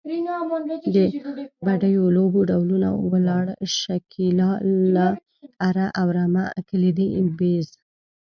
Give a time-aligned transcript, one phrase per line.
[0.95, 0.97] د
[1.65, 5.07] بډیو لوبو ډولونه، ولاړه، شکیلاله،
[5.67, 7.67] اره او رمه، ګیلدي، بیز…